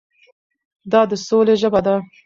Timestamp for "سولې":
1.27-1.55